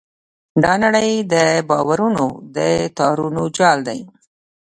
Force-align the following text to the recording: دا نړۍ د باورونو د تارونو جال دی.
دا 0.63 0.73
نړۍ 0.83 1.11
د 1.33 1.35
باورونو 1.69 2.25
د 2.55 2.57
تارونو 2.97 3.43
جال 3.57 3.79
دی. 3.87 3.99